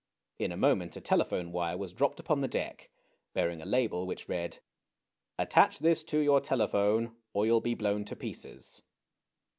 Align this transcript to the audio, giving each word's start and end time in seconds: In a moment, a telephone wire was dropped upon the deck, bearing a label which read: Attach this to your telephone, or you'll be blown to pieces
In 0.39 0.51
a 0.51 0.57
moment, 0.57 0.95
a 0.97 0.99
telephone 0.99 1.51
wire 1.51 1.77
was 1.77 1.93
dropped 1.93 2.19
upon 2.19 2.41
the 2.41 2.47
deck, 2.47 2.89
bearing 3.33 3.61
a 3.61 3.67
label 3.67 4.07
which 4.07 4.27
read: 4.27 4.57
Attach 5.37 5.77
this 5.77 6.01
to 6.05 6.17
your 6.17 6.41
telephone, 6.41 7.15
or 7.33 7.45
you'll 7.45 7.61
be 7.61 7.75
blown 7.75 8.03
to 8.05 8.15
pieces 8.15 8.81